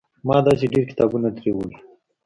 ما 0.27 0.37
داسې 0.47 0.65
ډېر 0.71 0.83
کتابونه 0.91 1.27
ترې 1.37 1.51
وړي. 1.55 1.77